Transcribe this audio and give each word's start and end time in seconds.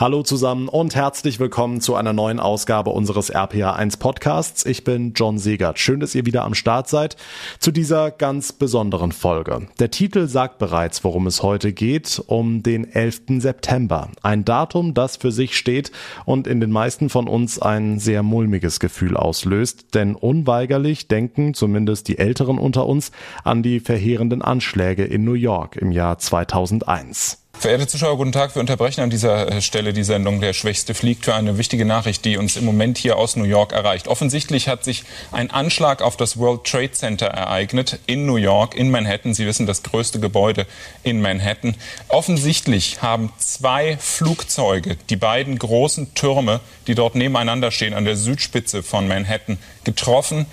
Hallo 0.00 0.22
zusammen 0.22 0.68
und 0.68 0.94
herzlich 0.94 1.40
willkommen 1.40 1.82
zu 1.82 1.94
einer 1.94 2.14
neuen 2.14 2.40
Ausgabe 2.40 2.88
unseres 2.88 3.30
RPA1 3.30 3.98
Podcasts. 3.98 4.64
Ich 4.64 4.82
bin 4.82 5.12
John 5.14 5.36
Segert. 5.36 5.78
Schön, 5.78 6.00
dass 6.00 6.14
ihr 6.14 6.24
wieder 6.24 6.44
am 6.44 6.54
Start 6.54 6.88
seid 6.88 7.18
zu 7.58 7.70
dieser 7.70 8.10
ganz 8.10 8.54
besonderen 8.54 9.12
Folge. 9.12 9.68
Der 9.78 9.90
Titel 9.90 10.26
sagt 10.26 10.56
bereits, 10.56 11.04
worum 11.04 11.26
es 11.26 11.42
heute 11.42 11.74
geht, 11.74 12.18
um 12.28 12.62
den 12.62 12.90
11. 12.90 13.40
September. 13.40 14.08
Ein 14.22 14.46
Datum, 14.46 14.94
das 14.94 15.18
für 15.18 15.32
sich 15.32 15.54
steht 15.54 15.92
und 16.24 16.46
in 16.46 16.60
den 16.60 16.70
meisten 16.70 17.10
von 17.10 17.28
uns 17.28 17.58
ein 17.58 17.98
sehr 17.98 18.22
mulmiges 18.22 18.80
Gefühl 18.80 19.18
auslöst, 19.18 19.94
denn 19.94 20.14
unweigerlich 20.14 21.08
denken 21.08 21.52
zumindest 21.52 22.08
die 22.08 22.16
Älteren 22.16 22.56
unter 22.56 22.86
uns 22.86 23.12
an 23.44 23.62
die 23.62 23.80
verheerenden 23.80 24.40
Anschläge 24.40 25.04
in 25.04 25.24
New 25.24 25.34
York 25.34 25.76
im 25.76 25.92
Jahr 25.92 26.16
2001. 26.16 27.39
Verehrte 27.60 27.86
Zuschauer, 27.86 28.16
guten 28.16 28.32
Tag. 28.32 28.54
Wir 28.54 28.60
unterbrechen 28.60 29.02
an 29.02 29.10
dieser 29.10 29.52
äh, 29.52 29.60
Stelle 29.60 29.92
die 29.92 30.02
Sendung 30.02 30.40
Der 30.40 30.54
Schwächste 30.54 30.94
fliegt 30.94 31.26
für 31.26 31.34
eine 31.34 31.58
wichtige 31.58 31.84
Nachricht, 31.84 32.24
die 32.24 32.38
uns 32.38 32.56
im 32.56 32.64
Moment 32.64 32.96
hier 32.96 33.18
aus 33.18 33.36
New 33.36 33.44
York 33.44 33.72
erreicht. 33.72 34.08
Offensichtlich 34.08 34.66
hat 34.66 34.82
sich 34.82 35.04
ein 35.30 35.50
Anschlag 35.50 36.00
auf 36.00 36.16
das 36.16 36.38
World 36.38 36.64
Trade 36.64 36.92
Center 36.92 37.26
ereignet 37.26 37.98
in 38.06 38.24
New 38.24 38.36
York, 38.36 38.74
in 38.74 38.90
Manhattan. 38.90 39.34
Sie 39.34 39.44
wissen, 39.44 39.66
das 39.66 39.82
größte 39.82 40.20
Gebäude 40.20 40.66
in 41.02 41.20
Manhattan. 41.20 41.74
Offensichtlich 42.08 43.02
haben 43.02 43.30
zwei 43.36 43.98
Flugzeuge 43.98 44.96
die 45.10 45.16
beiden 45.16 45.58
großen 45.58 46.14
Türme, 46.14 46.60
die 46.86 46.94
dort 46.94 47.14
nebeneinander 47.14 47.72
stehen, 47.72 47.92
an 47.92 48.06
der 48.06 48.16
Südspitze 48.16 48.82
von 48.82 49.06
Manhattan, 49.06 49.58
getroffen 49.84 50.46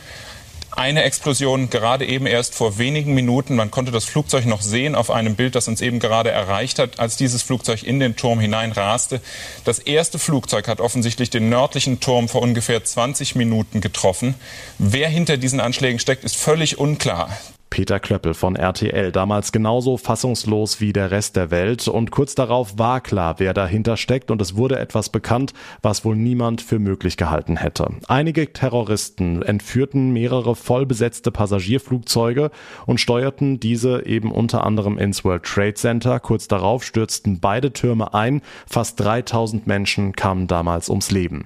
eine 0.71 1.03
Explosion 1.03 1.69
gerade 1.69 2.05
eben 2.05 2.25
erst 2.25 2.55
vor 2.55 2.77
wenigen 2.77 3.13
Minuten. 3.13 3.55
Man 3.55 3.71
konnte 3.71 3.91
das 3.91 4.05
Flugzeug 4.05 4.45
noch 4.45 4.61
sehen 4.61 4.95
auf 4.95 5.09
einem 5.09 5.35
Bild, 5.35 5.55
das 5.55 5.67
uns 5.67 5.81
eben 5.81 5.99
gerade 5.99 6.31
erreicht 6.31 6.79
hat, 6.79 6.99
als 6.99 7.17
dieses 7.17 7.41
Flugzeug 7.41 7.83
in 7.83 7.99
den 7.99 8.15
Turm 8.15 8.39
hineinraste. 8.39 9.21
Das 9.65 9.79
erste 9.79 10.19
Flugzeug 10.19 10.67
hat 10.67 10.81
offensichtlich 10.81 11.29
den 11.29 11.49
nördlichen 11.49 11.99
Turm 11.99 12.27
vor 12.27 12.41
ungefähr 12.41 12.83
20 12.83 13.35
Minuten 13.35 13.81
getroffen. 13.81 14.35
Wer 14.77 15.09
hinter 15.09 15.37
diesen 15.37 15.59
Anschlägen 15.59 15.99
steckt, 15.99 16.23
ist 16.23 16.37
völlig 16.37 16.77
unklar. 16.77 17.29
Peter 17.77 17.99
Klöppel 17.99 18.33
von 18.33 18.55
RTL, 18.55 19.11
damals 19.11 19.51
genauso 19.51 19.97
fassungslos 19.97 20.81
wie 20.81 20.93
der 20.93 21.11
Rest 21.11 21.35
der 21.35 21.51
Welt 21.51 21.87
und 21.87 22.09
kurz 22.09 22.33
darauf 22.33 22.79
war 22.79 23.01
klar, 23.01 23.35
wer 23.37 23.53
dahinter 23.53 23.97
steckt 23.97 24.31
und 24.31 24.41
es 24.41 24.55
wurde 24.55 24.79
etwas 24.79 25.09
bekannt, 25.09 25.53
was 25.83 26.03
wohl 26.03 26.15
niemand 26.15 26.63
für 26.63 26.79
möglich 26.79 27.17
gehalten 27.17 27.55
hätte. 27.55 27.89
Einige 28.07 28.51
Terroristen 28.51 29.43
entführten 29.43 30.11
mehrere 30.11 30.55
vollbesetzte 30.55 31.29
Passagierflugzeuge 31.29 32.49
und 32.87 32.99
steuerten 32.99 33.59
diese 33.59 34.07
eben 34.07 34.31
unter 34.31 34.65
anderem 34.65 34.97
ins 34.97 35.23
World 35.23 35.43
Trade 35.43 35.75
Center. 35.75 36.19
Kurz 36.19 36.47
darauf 36.47 36.83
stürzten 36.83 37.39
beide 37.39 37.73
Türme 37.73 38.11
ein, 38.15 38.41
fast 38.65 38.99
3000 39.01 39.67
Menschen 39.67 40.13
kamen 40.13 40.47
damals 40.47 40.89
ums 40.89 41.11
Leben. 41.11 41.45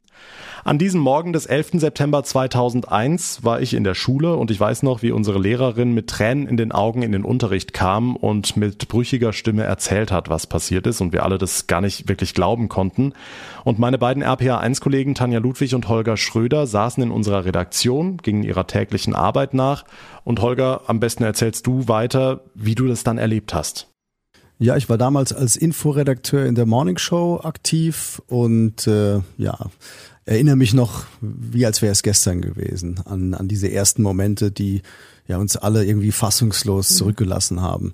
An 0.64 0.78
diesem 0.78 1.02
Morgen 1.02 1.34
des 1.34 1.48
11. 1.48 1.72
September 1.74 2.24
2001 2.24 3.44
war 3.44 3.62
ich 3.62 3.74
in 3.74 3.84
der 3.84 3.96
Schule 3.96 4.36
und 4.36 4.52
ich 4.52 4.60
weiß 4.60 4.84
noch, 4.84 5.02
wie 5.02 5.12
unsere 5.12 5.40
Lehrerin 5.40 5.92
mit 5.94 6.06
Tränen 6.22 6.48
in 6.48 6.56
den 6.56 6.72
Augen 6.72 7.02
in 7.02 7.14
den 7.14 7.26
Unterricht 7.26 7.74
kam 7.74 8.16
und 8.16 8.56
mit 8.56 8.88
brüchiger 8.88 9.34
Stimme 9.34 9.64
erzählt 9.64 10.12
hat, 10.12 10.30
was 10.30 10.46
passiert 10.46 10.86
ist 10.86 11.02
und 11.02 11.14
wir 11.14 11.24
alle 11.24 11.40
das 11.40 11.66
gar 11.66 11.82
nicht 11.82 12.08
wirklich 12.08 12.36
glauben 12.36 12.70
konnten. 12.70 13.14
Und 13.64 13.80
meine 13.80 13.98
beiden 13.98 14.24
RPA1-Kollegen 14.24 15.16
Tanja 15.16 15.40
Ludwig 15.40 15.74
und 15.74 15.90
Holger 15.90 16.18
Schröder 16.18 16.68
saßen 16.68 17.02
in 17.02 17.10
unserer 17.10 17.46
Redaktion, 17.46 18.18
gingen 18.18 18.44
ihrer 18.44 18.68
täglichen 18.68 19.16
Arbeit 19.16 19.56
nach 19.56 19.84
und 20.24 20.44
Holger, 20.44 20.82
am 20.86 21.00
besten 21.00 21.24
erzählst 21.24 21.66
du 21.66 21.88
weiter, 21.88 22.44
wie 22.54 22.76
du 22.76 22.86
das 22.86 23.04
dann 23.04 23.18
erlebt 23.18 23.56
hast. 23.56 23.88
Ja, 24.60 24.78
ich 24.78 24.90
war 24.90 25.00
damals 25.00 25.34
als 25.34 25.56
Inforedakteur 25.56 26.46
in 26.46 26.54
der 26.54 26.68
Morning 26.68 27.00
Show 27.00 27.40
aktiv 27.44 28.22
und 28.28 28.86
äh, 28.86 29.22
ja, 29.38 29.58
erinnere 30.26 30.56
mich 30.56 30.76
noch, 30.76 31.06
wie 31.20 31.66
als 31.66 31.82
wäre 31.82 31.92
es 31.92 32.04
gestern 32.04 32.42
gewesen, 32.42 33.02
an, 33.06 33.34
an 33.34 33.48
diese 33.48 33.72
ersten 33.72 34.04
Momente, 34.04 34.52
die 34.52 34.84
ja 35.32 35.38
uns 35.38 35.58
alle 35.58 35.86
irgendwie 35.86 36.12
fassungslos 36.12 36.92
mhm. 36.92 36.96
zurückgelassen 36.96 37.62
haben. 37.62 37.94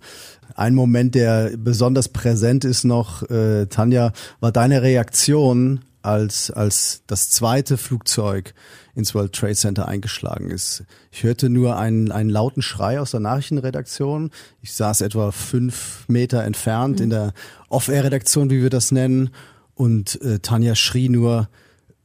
Ein 0.55 0.75
Moment, 0.75 1.15
der 1.15 1.51
besonders 1.57 2.09
präsent 2.09 2.65
ist 2.65 2.83
noch, 2.83 3.23
äh, 3.29 3.67
Tanja, 3.67 4.11
war 4.39 4.51
deine 4.51 4.81
Reaktion, 4.81 5.81
als, 6.01 6.51
als 6.51 7.01
das 7.07 7.29
zweite 7.29 7.77
Flugzeug 7.77 8.53
ins 8.95 9.13
World 9.13 9.33
Trade 9.33 9.55
Center 9.55 9.87
eingeschlagen 9.87 10.49
ist. 10.49 10.83
Ich 11.11 11.23
hörte 11.23 11.49
nur 11.49 11.77
einen, 11.77 12.11
einen 12.11 12.29
lauten 12.29 12.61
Schrei 12.61 12.99
aus 12.99 13.11
der 13.11 13.19
Nachrichtenredaktion. 13.19 14.31
Ich 14.61 14.73
saß 14.73 15.01
etwa 15.01 15.31
fünf 15.31 16.05
Meter 16.07 16.43
entfernt 16.43 16.97
mhm. 16.97 17.03
in 17.03 17.09
der 17.09 17.33
Off-Air-Redaktion, 17.69 18.49
wie 18.49 18.61
wir 18.61 18.69
das 18.69 18.91
nennen. 18.91 19.31
Und 19.75 20.19
äh, 20.21 20.39
Tanja 20.39 20.75
schrie 20.75 21.09
nur, 21.09 21.49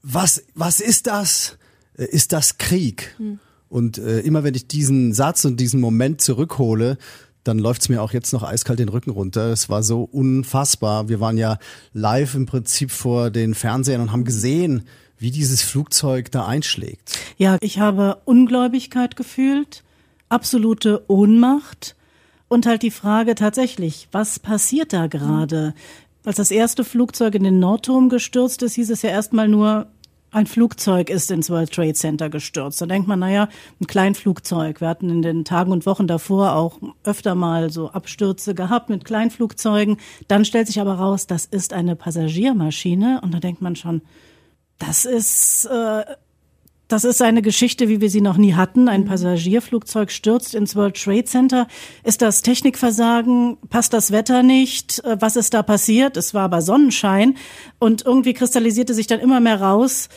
was, 0.03 0.43
was 0.54 0.81
ist 0.81 1.06
das? 1.06 1.56
Äh, 1.97 2.04
ist 2.06 2.32
das 2.32 2.59
Krieg? 2.59 3.14
Mhm. 3.19 3.38
Und 3.72 3.97
äh, 3.97 4.21
immer 4.21 4.44
wenn 4.44 4.55
ich 4.55 4.66
diesen 4.66 5.15
Satz 5.15 5.47
und 5.47 5.59
diesen 5.59 5.81
Moment 5.81 6.21
zurückhole, 6.21 6.99
dann 7.43 7.59
läuft's 7.59 7.88
mir 7.88 8.03
auch 8.03 8.12
jetzt 8.12 8.34
noch 8.34 8.43
eiskalt 8.43 8.78
den 8.78 8.91
Rücken 8.91 9.09
runter. 9.09 9.50
Es 9.50 9.71
war 9.71 9.83
so 9.83 10.03
unfassbar. 10.03 11.09
Wir 11.09 11.21
waren 11.21 11.38
ja 11.38 11.59
live 11.94 12.34
im 12.34 12.44
Prinzip 12.44 12.91
vor 12.91 13.31
den 13.31 13.55
Fernsehern 13.55 14.03
und 14.03 14.12
haben 14.12 14.25
gesehen, 14.25 14.82
wie 15.16 15.31
dieses 15.31 15.62
Flugzeug 15.62 16.31
da 16.31 16.47
einschlägt. 16.47 17.19
Ja, 17.38 17.56
ich 17.62 17.78
habe 17.78 18.19
Ungläubigkeit 18.27 19.16
gefühlt, 19.16 19.82
absolute 20.28 21.05
Ohnmacht 21.09 21.97
und 22.49 22.66
halt 22.66 22.82
die 22.82 22.91
Frage 22.91 23.34
tatsächlich, 23.34 24.06
was 24.12 24.38
passiert 24.38 24.93
da 24.93 25.06
gerade? 25.06 25.72
Als 26.27 26.37
das 26.37 26.50
erste 26.50 26.84
Flugzeug 26.84 27.34
in 27.34 27.44
den 27.44 27.59
Nordturm 27.59 28.11
gestürzt 28.11 28.62
ist, 28.62 28.75
hieß 28.75 28.91
es 28.91 29.00
ja 29.00 29.09
erstmal 29.09 29.49
nur, 29.49 29.87
ein 30.32 30.47
Flugzeug 30.47 31.10
ist 31.10 31.31
ins 31.31 31.50
World 31.50 31.72
Trade 31.72 31.93
Center 31.93 32.31
gestürzt. 32.31 32.81
Da 32.81 32.87
denkt 32.87 33.06
man, 33.06 33.19
naja, 33.19 33.48
ein 33.81 33.87
Kleinflugzeug. 33.87 34.81
Wir 34.81 34.88
hatten 34.88 35.10
in 35.10 35.22
den 35.22 35.44
Tagen 35.44 35.72
und 35.72 35.84
Wochen 35.87 36.06
davor 36.06 36.56
auch 36.56 36.81
öfter 37.04 37.34
mal 37.34 37.70
so 37.70 37.91
Abstürze 37.91 38.54
gehabt 38.54 38.88
mit 38.88 39.04
Kleinflugzeugen. 39.04 39.98
Dann 40.28 40.44
stellt 40.44 40.66
sich 40.66 40.81
aber 40.81 40.94
raus, 40.94 41.26
das 41.26 41.44
ist 41.44 41.75
eine 41.75 41.97
Passagiermaschine. 41.97 43.20
Und 43.22 43.34
da 43.34 43.41
denkt 43.41 43.60
man 43.60 43.76
schon, 43.76 44.00
das 44.78 45.04
ist 45.04 45.66
äh, 45.66 46.04
das 46.92 47.04
ist 47.04 47.22
eine 47.22 47.41
Geschichte, 47.41 47.88
wie 47.88 48.03
wir 48.03 48.10
sie 48.10 48.20
noch 48.20 48.36
nie 48.36 48.53
hatten. 48.54 48.88
Ein 48.88 49.03
mhm. 49.03 49.06
Passagierflugzeug 49.06 50.10
stürzt 50.10 50.54
ins 50.54 50.76
World 50.76 51.03
Trade 51.03 51.25
Center. 51.25 51.66
Ist 52.04 52.20
das 52.20 52.42
Technikversagen? 52.42 53.56
Passt 53.70 53.94
das 53.94 54.12
Wetter 54.12 54.42
nicht? 54.42 55.02
Äh, 55.04 55.16
was 55.19 55.36
ist 55.36 55.54
da 55.54 55.62
passiert? 55.62 56.19
Es 56.19 56.34
war 56.34 56.42
aber 56.42 56.60
Sonnenschein. 56.60 57.36
Und 57.78 58.04
irgendwie 58.04 58.34
kristallisierte 58.34 58.92
sich 58.92 59.06
dann 59.06 59.20
immer 59.20 59.41
mehr 59.41 59.60
raus, 59.60 60.10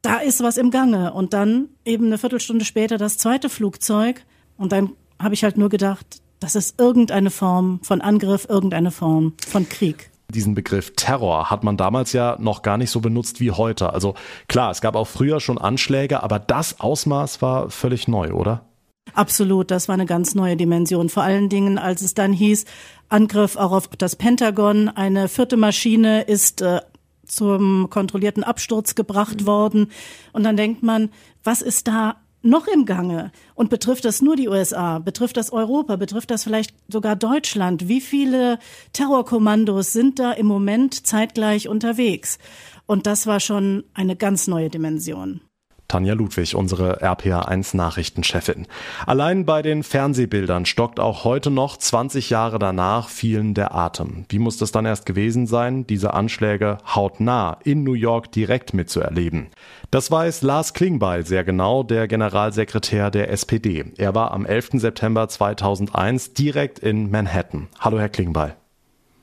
da 0.00 0.18
ist 0.18 0.40
was 0.40 0.56
im 0.56 0.70
Gange. 0.70 1.12
Und 1.12 1.32
dann 1.32 1.68
eben 1.84 2.06
eine 2.06 2.18
Viertelstunde 2.18 2.64
später 2.64 2.96
das 2.96 3.18
zweite 3.18 3.48
Flugzeug. 3.48 4.24
Und 4.56 4.70
dann 4.70 4.92
habe 5.18 5.34
ich 5.34 5.42
halt 5.42 5.58
nur 5.58 5.68
gedacht, 5.68 6.22
das 6.38 6.54
ist 6.54 6.78
irgendeine 6.78 7.30
Form 7.30 7.80
von 7.82 8.00
Angriff, 8.00 8.46
irgendeine 8.48 8.92
Form 8.92 9.32
von 9.48 9.68
Krieg. 9.68 10.10
Diesen 10.34 10.54
Begriff 10.54 10.92
Terror 10.94 11.50
hat 11.50 11.64
man 11.64 11.78
damals 11.78 12.12
ja 12.12 12.36
noch 12.38 12.60
gar 12.60 12.76
nicht 12.76 12.90
so 12.90 13.00
benutzt 13.00 13.40
wie 13.40 13.50
heute. 13.50 13.94
Also 13.94 14.14
klar, 14.46 14.70
es 14.70 14.82
gab 14.82 14.94
auch 14.94 15.06
früher 15.06 15.40
schon 15.40 15.56
Anschläge, 15.56 16.22
aber 16.22 16.38
das 16.38 16.80
Ausmaß 16.80 17.40
war 17.40 17.70
völlig 17.70 18.08
neu, 18.08 18.32
oder? 18.32 18.66
Absolut, 19.14 19.70
das 19.70 19.88
war 19.88 19.94
eine 19.94 20.04
ganz 20.04 20.34
neue 20.34 20.56
Dimension. 20.56 21.08
Vor 21.08 21.22
allen 21.22 21.48
Dingen, 21.48 21.78
als 21.78 22.02
es 22.02 22.12
dann 22.12 22.34
hieß, 22.34 22.66
Angriff 23.08 23.56
auch 23.56 23.72
auf 23.72 23.88
das 23.88 24.16
Pentagon, 24.16 24.90
eine 24.90 25.28
vierte 25.28 25.56
Maschine 25.56 26.22
ist 26.22 26.60
äh, 26.60 26.82
zum 27.26 27.88
kontrollierten 27.88 28.44
Absturz 28.44 28.94
gebracht 28.94 29.42
mhm. 29.42 29.46
worden. 29.46 29.90
Und 30.32 30.44
dann 30.44 30.58
denkt 30.58 30.82
man, 30.82 31.10
was 31.42 31.62
ist 31.62 31.88
da 31.88 32.16
noch 32.42 32.66
im 32.66 32.84
Gange? 32.84 33.32
Und 33.54 33.70
betrifft 33.70 34.04
das 34.04 34.22
nur 34.22 34.36
die 34.36 34.48
USA? 34.48 34.98
Betrifft 34.98 35.36
das 35.36 35.52
Europa? 35.52 35.96
Betrifft 35.96 36.30
das 36.30 36.44
vielleicht 36.44 36.74
sogar 36.88 37.16
Deutschland? 37.16 37.88
Wie 37.88 38.00
viele 38.00 38.58
Terrorkommandos 38.92 39.92
sind 39.92 40.18
da 40.18 40.32
im 40.32 40.46
Moment 40.46 41.06
zeitgleich 41.06 41.68
unterwegs? 41.68 42.38
Und 42.86 43.06
das 43.06 43.26
war 43.26 43.40
schon 43.40 43.84
eine 43.94 44.16
ganz 44.16 44.46
neue 44.46 44.70
Dimension. 44.70 45.40
Tanja 45.88 46.12
Ludwig, 46.12 46.54
unsere 46.54 47.02
RPA1 47.02 47.74
Nachrichtenchefin. 47.74 48.66
Allein 49.06 49.46
bei 49.46 49.62
den 49.62 49.82
Fernsehbildern 49.82 50.66
stockt 50.66 51.00
auch 51.00 51.24
heute 51.24 51.50
noch, 51.50 51.78
20 51.78 52.28
Jahre 52.28 52.58
danach, 52.58 53.08
vielen 53.08 53.54
der 53.54 53.74
Atem. 53.74 54.26
Wie 54.28 54.38
muss 54.38 54.58
das 54.58 54.70
dann 54.70 54.84
erst 54.84 55.06
gewesen 55.06 55.46
sein, 55.46 55.86
diese 55.86 56.12
Anschläge 56.12 56.76
hautnah 56.94 57.56
in 57.64 57.84
New 57.84 57.94
York 57.94 58.30
direkt 58.32 58.74
mitzuerleben? 58.74 59.48
Das 59.90 60.10
weiß 60.10 60.42
Lars 60.42 60.74
Klingbeil 60.74 61.24
sehr 61.24 61.42
genau, 61.42 61.82
der 61.82 62.06
Generalsekretär 62.06 63.10
der 63.10 63.30
SPD. 63.30 63.86
Er 63.96 64.14
war 64.14 64.32
am 64.32 64.44
11. 64.44 64.72
September 64.74 65.26
2001 65.26 66.34
direkt 66.34 66.78
in 66.78 67.10
Manhattan. 67.10 67.68
Hallo, 67.80 67.98
Herr 67.98 68.10
Klingbeil. 68.10 68.56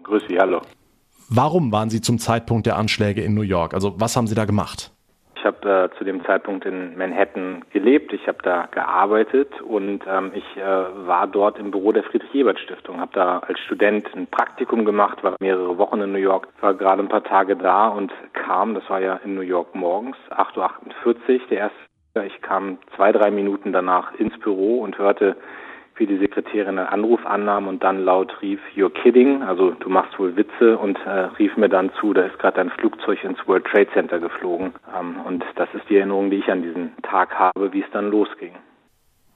Grüß 0.02 0.24
Sie, 0.28 0.40
hallo. 0.40 0.62
Warum 1.30 1.72
waren 1.72 1.92
Sie 1.92 2.02
zum 2.02 2.18
Zeitpunkt 2.18 2.66
der 2.66 2.78
Anschläge 2.78 3.22
in 3.22 3.36
New 3.36 3.42
York? 3.42 3.76
Also 3.76 4.00
was 4.00 4.16
haben 4.16 4.26
Sie 4.26 4.36
da 4.36 4.46
gemacht? 4.46 4.95
Ich 5.46 5.48
habe 5.48 5.92
äh, 5.94 5.98
zu 6.00 6.04
dem 6.04 6.26
Zeitpunkt 6.26 6.66
in 6.66 6.98
Manhattan 6.98 7.64
gelebt, 7.70 8.12
ich 8.14 8.28
habe 8.28 8.40
da 8.42 8.68
gearbeitet 8.72 9.62
und 9.62 10.04
ähm, 10.08 10.32
ich 10.34 10.58
äh, 10.58 10.64
war 11.06 11.28
dort 11.28 11.60
im 11.60 11.70
Büro 11.70 11.92
der 11.92 12.02
Friedrich-Ebert-Stiftung, 12.02 13.00
habe 13.00 13.12
da 13.14 13.40
als 13.48 13.60
Student 13.60 14.08
ein 14.16 14.26
Praktikum 14.26 14.86
gemacht, 14.86 15.24
war 15.24 15.36
mehrere 15.40 15.78
Wochen 15.78 16.02
in 16.02 16.14
New 16.14 16.18
York, 16.18 16.48
war 16.62 16.74
gerade 16.74 17.04
ein 17.04 17.10
paar 17.10 17.24
Tage 17.24 17.56
da 17.56 17.90
und 17.90 18.12
kam, 18.34 18.74
das 18.74 18.90
war 18.90 19.00
ja 19.02 19.18
in 19.24 19.36
New 19.36 19.42
York 19.42 19.76
morgens, 19.76 20.18
8.48 20.32 21.06
Uhr, 21.06 21.40
der 21.52 21.58
erste. 21.60 21.78
Ich 22.26 22.42
kam 22.42 22.80
zwei, 22.96 23.12
drei 23.12 23.30
Minuten 23.30 23.72
danach 23.72 24.16
ins 24.16 24.40
Büro 24.40 24.80
und 24.80 24.98
hörte 24.98 25.36
wie 25.98 26.06
die 26.06 26.18
Sekretärin 26.18 26.78
einen 26.78 26.88
Anruf 26.88 27.26
annahm 27.26 27.68
und 27.68 27.84
dann 27.84 28.04
laut 28.04 28.42
rief, 28.42 28.60
You're 28.76 28.90
kidding, 28.90 29.44
also 29.44 29.72
du 29.72 29.90
machst 29.90 30.18
wohl 30.20 30.36
Witze 30.36 30.78
und 30.78 30.98
äh, 31.06 31.10
rief 31.40 31.56
mir 31.58 31.70
dann 31.70 31.92
zu, 32.00 32.14
da 32.14 32.24
ist 32.24 32.38
gerade 32.40 32.60
ein 32.62 32.70
Flugzeug 32.70 33.24
ins 33.24 33.40
World 33.48 33.66
Trade 33.66 33.88
Center 33.94 34.20
geflogen. 34.20 34.74
Ähm, 34.98 35.18
und 35.26 35.44
das 35.56 35.70
ist 35.74 35.90
die 35.90 35.98
Erinnerung, 35.98 36.30
die 36.30 36.38
ich 36.38 36.52
an 36.52 36.62
diesen 36.62 36.92
Tag 37.04 37.34
habe, 37.36 37.72
wie 37.72 37.82
es 37.82 37.92
dann 37.92 38.12
losging. 38.12 38.52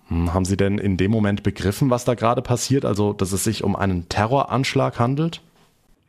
Hm, 0.10 0.34
haben 0.34 0.46
Sie 0.46 0.58
denn 0.58 0.78
in 0.78 0.98
dem 0.98 1.12
Moment 1.12 1.44
begriffen, 1.44 1.90
was 1.90 2.04
da 2.04 2.16
gerade 2.16 2.42
passiert, 2.42 2.84
also 2.84 3.14
dass 3.14 3.32
es 3.32 3.44
sich 3.44 3.64
um 3.64 3.76
einen 3.76 4.10
Terroranschlag 4.10 5.00
handelt? 5.00 5.42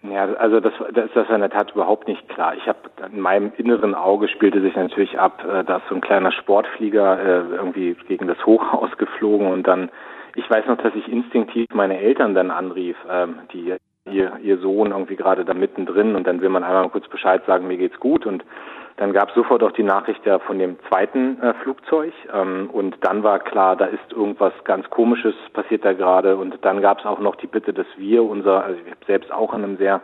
Ja, 0.03 0.33
also 0.35 0.61
das, 0.61 0.73
das, 0.95 1.11
das 1.15 1.29
war 1.29 1.35
in 1.35 1.43
der 1.43 1.51
Tat 1.51 1.73
überhaupt 1.73 2.09
nicht 2.09 2.27
klar. 2.31 2.55
Ich 2.57 2.67
habe 2.67 2.79
in 3.13 3.21
meinem 3.21 3.53
inneren 3.59 3.95
Auge 3.95 4.29
spielte 4.29 4.63
sich 4.63 4.75
natürlich 4.75 5.19
ab, 5.19 5.45
äh, 5.45 5.63
dass 5.63 5.83
so 5.89 5.95
ein 5.95 6.01
kleiner 6.01 6.33
Sportflieger 6.33 7.19
äh, 7.21 7.55
irgendwie 7.55 7.95
gegen 8.09 8.27
das 8.27 8.45
Hochhaus 8.47 8.97
geflogen 8.97 9.49
und 9.49 9.67
dann 9.67 9.91
ich 10.35 10.49
weiß 10.49 10.67
noch, 10.67 10.79
dass 10.79 10.95
ich 10.95 11.11
instinktiv 11.11 11.67
meine 11.73 11.99
Eltern 11.99 12.35
dann 12.35 12.51
anrief, 12.51 12.97
ähm, 13.11 13.41
die 13.53 13.75
ihr, 14.11 14.39
ihr 14.43 14.59
Sohn 14.59 14.91
irgendwie 14.91 15.17
gerade 15.17 15.45
da 15.45 15.55
mittendrin. 15.55 16.15
Und 16.15 16.27
dann 16.27 16.41
will 16.41 16.49
man 16.49 16.65
einmal 16.65 16.89
kurz 16.89 17.09
Bescheid 17.09 17.43
sagen, 17.47 17.69
mir 17.69 17.77
geht's 17.77 17.99
gut. 18.01 18.27
Und 18.27 18.45
dann 18.97 19.13
gab 19.13 19.31
es 19.31 19.35
sofort 19.35 19.63
auch 19.63 19.73
die 19.73 19.83
Nachricht 19.83 20.25
ja 20.27 20.39
von 20.39 20.59
dem 20.59 20.79
zweiten 20.89 21.41
äh, 21.41 21.55
Flugzeug. 21.63 22.13
Ähm, 22.33 22.71
und 22.73 22.97
dann 23.03 23.23
war 23.23 23.39
klar, 23.39 23.77
da 23.77 23.87
ist 23.87 24.13
irgendwas 24.13 24.53
ganz 24.65 24.89
Komisches 24.91 25.35
passiert 25.53 25.85
da 25.85 25.93
gerade. 25.93 26.37
Und 26.37 26.59
dann 26.63 26.81
gab 26.81 27.01
es 27.01 27.07
auch 27.07 27.21
noch 27.21 27.37
die 27.37 27.47
Bitte, 27.47 27.73
dass 27.73 27.87
wir 27.97 28.23
unser, 28.25 28.65
also 28.65 28.79
ich 28.85 28.91
habe 28.91 29.05
selbst 29.07 29.33
auch 29.33 29.55
in 29.55 29.65
einem 29.65 29.77
sehr 29.77 30.01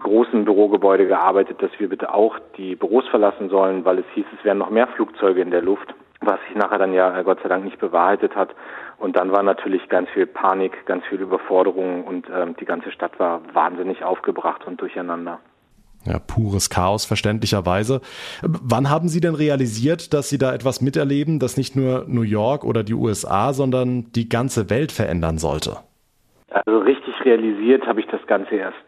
großen 0.00 0.44
Bürogebäude 0.44 1.06
gearbeitet, 1.06 1.62
dass 1.62 1.70
wir 1.78 1.88
bitte 1.88 2.12
auch 2.12 2.38
die 2.56 2.74
Büros 2.74 3.06
verlassen 3.08 3.48
sollen, 3.48 3.84
weil 3.84 4.00
es 4.00 4.04
hieß, 4.14 4.26
es 4.36 4.44
wären 4.44 4.58
noch 4.58 4.70
mehr 4.70 4.88
Flugzeuge 4.88 5.40
in 5.40 5.52
der 5.52 5.62
Luft, 5.62 5.94
was 6.20 6.40
sich 6.46 6.56
nachher 6.56 6.78
dann 6.78 6.92
ja 6.92 7.18
äh, 7.18 7.24
Gott 7.24 7.40
sei 7.42 7.48
Dank 7.48 7.64
nicht 7.64 7.78
bewahrheitet 7.78 8.34
hat. 8.34 8.54
Und 8.98 9.16
dann 9.16 9.30
war 9.30 9.42
natürlich 9.42 9.88
ganz 9.88 10.08
viel 10.10 10.26
Panik, 10.26 10.86
ganz 10.86 11.04
viel 11.06 11.20
Überforderung 11.20 12.04
und 12.04 12.26
ähm, 12.34 12.56
die 12.58 12.64
ganze 12.64 12.90
Stadt 12.90 13.18
war 13.18 13.40
wahnsinnig 13.52 14.02
aufgebracht 14.02 14.66
und 14.66 14.80
durcheinander. 14.80 15.38
Ja, 16.04 16.18
pures 16.18 16.70
Chaos, 16.70 17.04
verständlicherweise. 17.04 18.00
Wann 18.42 18.88
haben 18.88 19.08
Sie 19.08 19.20
denn 19.20 19.34
realisiert, 19.34 20.14
dass 20.14 20.28
Sie 20.30 20.38
da 20.38 20.54
etwas 20.54 20.80
miterleben, 20.80 21.38
das 21.38 21.56
nicht 21.56 21.76
nur 21.76 22.04
New 22.08 22.22
York 22.22 22.64
oder 22.64 22.82
die 22.82 22.94
USA, 22.94 23.52
sondern 23.52 24.10
die 24.12 24.28
ganze 24.28 24.70
Welt 24.70 24.92
verändern 24.92 25.38
sollte? 25.38 25.78
Also 26.50 26.78
richtig 26.78 27.14
realisiert 27.24 27.86
habe 27.86 28.00
ich 28.00 28.06
das 28.06 28.24
Ganze 28.26 28.54
erst 28.54 28.78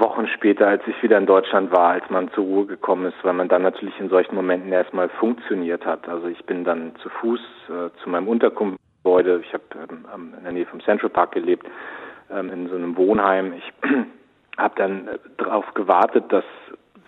Wochen 0.00 0.26
später, 0.28 0.68
als 0.68 0.82
ich 0.86 1.02
wieder 1.02 1.18
in 1.18 1.26
Deutschland 1.26 1.72
war, 1.72 1.90
als 1.90 2.08
man 2.10 2.30
zur 2.32 2.44
Ruhe 2.44 2.66
gekommen 2.66 3.06
ist, 3.06 3.16
weil 3.22 3.32
man 3.32 3.48
dann 3.48 3.62
natürlich 3.62 3.98
in 4.00 4.08
solchen 4.08 4.34
Momenten 4.34 4.72
erstmal 4.72 5.08
funktioniert 5.08 5.84
hat. 5.84 6.08
Also 6.08 6.28
ich 6.28 6.44
bin 6.44 6.64
dann 6.64 6.94
zu 7.02 7.08
Fuß 7.08 7.40
äh, 7.68 8.02
zu 8.02 8.10
meinem 8.10 8.28
Unterkunft 8.28 8.78
Gebäude. 9.04 9.42
Ich 9.46 9.52
habe 9.52 9.64
ähm, 10.14 10.32
in 10.38 10.44
der 10.44 10.52
Nähe 10.52 10.66
vom 10.66 10.80
Central 10.80 11.10
Park 11.10 11.32
gelebt, 11.32 11.66
ähm, 12.30 12.50
in 12.50 12.68
so 12.68 12.74
einem 12.74 12.96
Wohnheim. 12.96 13.52
Ich 13.52 13.72
habe 14.56 14.74
dann 14.76 15.08
äh, 15.08 15.18
darauf 15.36 15.74
gewartet, 15.74 16.24
dass 16.30 16.44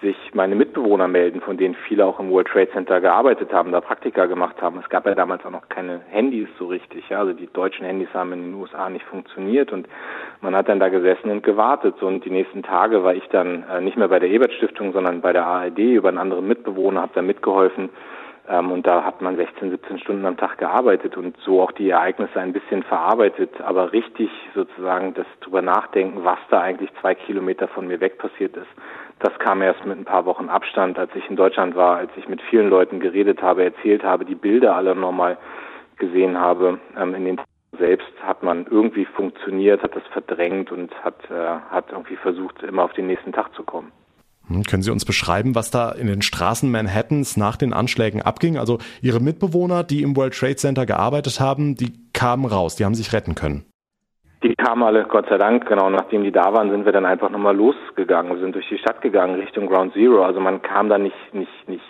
sich 0.02 0.16
meine 0.34 0.54
Mitbewohner 0.54 1.08
melden, 1.08 1.40
von 1.40 1.56
denen 1.56 1.74
viele 1.88 2.04
auch 2.04 2.20
im 2.20 2.30
World 2.30 2.48
Trade 2.48 2.70
Center 2.70 3.00
gearbeitet 3.00 3.52
haben, 3.52 3.72
da 3.72 3.80
Praktika 3.80 4.26
gemacht 4.26 4.60
haben. 4.60 4.78
Es 4.82 4.88
gab 4.88 5.06
ja 5.06 5.14
damals 5.14 5.44
auch 5.44 5.50
noch 5.50 5.68
keine 5.68 6.00
Handys 6.10 6.48
so 6.58 6.66
richtig. 6.66 7.08
Ja? 7.08 7.20
Also 7.20 7.32
die 7.32 7.48
deutschen 7.52 7.86
Handys 7.86 8.12
haben 8.12 8.32
in 8.32 8.42
den 8.42 8.54
USA 8.54 8.90
nicht 8.90 9.06
funktioniert 9.06 9.72
und 9.72 9.88
man 10.42 10.54
hat 10.54 10.68
dann 10.68 10.80
da 10.80 10.88
gesessen 10.88 11.30
und 11.30 11.42
gewartet. 11.42 12.02
Und 12.02 12.24
die 12.24 12.30
nächsten 12.30 12.62
Tage 12.62 13.04
war 13.04 13.14
ich 13.14 13.26
dann 13.28 13.64
äh, 13.70 13.80
nicht 13.80 13.96
mehr 13.96 14.08
bei 14.08 14.18
der 14.18 14.28
Ebert 14.28 14.52
Stiftung, 14.52 14.92
sondern 14.92 15.20
bei 15.22 15.32
der 15.32 15.46
ARD 15.46 15.78
über 15.78 16.08
einen 16.08 16.18
anderen 16.18 16.46
Mitbewohner, 16.46 17.02
habe 17.02 17.12
da 17.14 17.22
mitgeholfen 17.22 17.88
ähm, 18.48 18.70
und 18.70 18.86
da 18.86 19.04
hat 19.04 19.20
man 19.22 19.36
16, 19.36 19.70
17 19.70 19.98
Stunden 19.98 20.24
am 20.24 20.36
Tag 20.36 20.58
gearbeitet 20.58 21.16
und 21.16 21.36
so 21.38 21.60
auch 21.62 21.72
die 21.72 21.90
Ereignisse 21.90 22.40
ein 22.40 22.52
bisschen 22.52 22.82
verarbeitet, 22.82 23.60
aber 23.60 23.92
richtig 23.92 24.30
sozusagen 24.54 25.14
das 25.14 25.26
drüber 25.40 25.62
nachdenken, 25.62 26.24
was 26.24 26.38
da 26.50 26.60
eigentlich 26.60 26.90
zwei 27.00 27.14
Kilometer 27.14 27.68
von 27.68 27.86
mir 27.86 28.00
weg 28.00 28.18
passiert 28.18 28.56
ist. 28.56 28.68
Das 29.18 29.32
kam 29.38 29.62
erst 29.62 29.84
mit 29.86 29.98
ein 29.98 30.04
paar 30.04 30.26
Wochen 30.26 30.48
Abstand, 30.48 30.98
als 30.98 31.10
ich 31.14 31.28
in 31.30 31.36
Deutschland 31.36 31.74
war, 31.74 31.96
als 31.96 32.10
ich 32.16 32.28
mit 32.28 32.40
vielen 32.50 32.68
Leuten 32.68 33.00
geredet 33.00 33.40
habe, 33.40 33.64
erzählt 33.64 34.02
habe, 34.04 34.24
die 34.24 34.34
Bilder 34.34 34.76
alle 34.76 34.94
nochmal 34.94 35.38
gesehen 35.96 36.38
habe. 36.38 36.78
Ähm, 36.96 37.14
in 37.14 37.24
den 37.24 37.40
selbst 37.78 38.12
hat 38.22 38.42
man 38.42 38.66
irgendwie 38.66 39.04
funktioniert, 39.04 39.82
hat 39.82 39.94
das 39.94 40.02
verdrängt 40.12 40.72
und 40.72 40.92
hat, 41.02 41.18
äh, 41.30 41.34
hat 41.70 41.90
irgendwie 41.90 42.16
versucht, 42.16 42.62
immer 42.62 42.84
auf 42.84 42.92
den 42.92 43.06
nächsten 43.06 43.32
Tag 43.32 43.54
zu 43.54 43.62
kommen. 43.62 43.92
Hm, 44.48 44.62
können 44.64 44.82
Sie 44.82 44.90
uns 44.90 45.04
beschreiben, 45.04 45.54
was 45.54 45.70
da 45.70 45.90
in 45.90 46.06
den 46.06 46.22
Straßen 46.22 46.70
Manhattans 46.70 47.36
nach 47.36 47.56
den 47.56 47.72
Anschlägen 47.72 48.22
abging? 48.22 48.58
Also 48.58 48.78
Ihre 49.02 49.20
Mitbewohner, 49.20 49.82
die 49.82 50.02
im 50.02 50.16
World 50.16 50.34
Trade 50.34 50.56
Center 50.56 50.86
gearbeitet 50.86 51.40
haben, 51.40 51.74
die 51.74 51.92
kamen 52.12 52.44
raus, 52.44 52.76
die 52.76 52.84
haben 52.84 52.94
sich 52.94 53.12
retten 53.12 53.34
können. 53.34 53.64
Kamen 54.56 54.82
alle, 54.82 55.04
Gott 55.04 55.28
sei 55.28 55.36
Dank, 55.36 55.66
genau. 55.66 55.90
Nachdem 55.90 56.24
die 56.24 56.32
da 56.32 56.52
waren, 56.54 56.70
sind 56.70 56.86
wir 56.86 56.92
dann 56.92 57.04
einfach 57.04 57.28
nochmal 57.28 57.54
losgegangen. 57.54 58.32
Wir 58.32 58.40
sind 58.40 58.54
durch 58.54 58.68
die 58.68 58.78
Stadt 58.78 59.02
gegangen, 59.02 59.34
Richtung 59.34 59.66
Ground 59.66 59.92
Zero. 59.92 60.24
Also 60.24 60.40
man 60.40 60.62
kam 60.62 60.88
da 60.88 60.96
nicht, 60.96 61.34
nicht, 61.34 61.68
nicht 61.68 61.84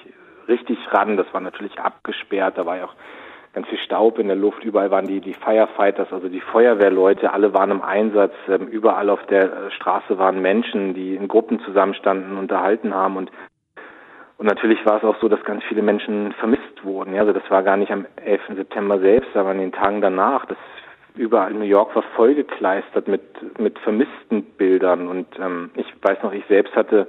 richtig 0.48 0.78
ran. 0.92 1.16
Das 1.16 1.32
war 1.32 1.40
natürlich 1.40 1.78
abgesperrt. 1.78 2.58
Da 2.58 2.66
war 2.66 2.76
ja 2.76 2.86
auch 2.86 2.94
ganz 3.52 3.68
viel 3.68 3.78
Staub 3.78 4.18
in 4.18 4.26
der 4.26 4.36
Luft. 4.36 4.64
Überall 4.64 4.90
waren 4.90 5.06
die, 5.06 5.20
die 5.20 5.32
Firefighters, 5.32 6.12
also 6.12 6.28
die 6.28 6.40
Feuerwehrleute, 6.40 7.32
alle 7.32 7.54
waren 7.54 7.70
im 7.70 7.82
Einsatz. 7.82 8.34
Ähm, 8.48 8.66
überall 8.66 9.10
auf 9.10 9.24
der 9.26 9.44
äh, 9.44 9.70
Straße 9.70 10.18
waren 10.18 10.42
Menschen, 10.42 10.92
die 10.92 11.14
in 11.14 11.28
Gruppen 11.28 11.60
zusammenstanden, 11.60 12.36
unterhalten 12.36 12.94
haben 12.94 13.16
und 13.16 13.30
und 14.38 14.44
natürlich 14.44 14.84
war 14.84 14.98
es 14.98 15.02
auch 15.02 15.16
so, 15.18 15.28
dass 15.28 15.42
ganz 15.44 15.64
viele 15.64 15.80
Menschen 15.80 16.32
vermisst 16.32 16.84
wurden. 16.84 17.14
Ja, 17.14 17.22
also 17.22 17.32
das 17.32 17.50
war 17.50 17.62
gar 17.62 17.78
nicht 17.78 17.90
am 17.90 18.04
11. 18.22 18.42
September 18.56 18.98
selbst, 18.98 19.34
aber 19.34 19.48
an 19.48 19.58
den 19.58 19.72
Tagen 19.72 20.02
danach. 20.02 20.44
Das 20.44 20.58
überall 21.16 21.52
New 21.52 21.64
York 21.64 21.94
war 21.94 22.02
vollgekleistert 22.14 23.08
mit 23.08 23.22
mit 23.58 23.78
vermissten 23.80 24.42
Bildern. 24.42 25.08
Und 25.08 25.26
ähm, 25.38 25.70
ich 25.74 25.86
weiß 26.02 26.22
noch, 26.22 26.32
ich 26.32 26.44
selbst 26.46 26.74
hatte 26.74 27.08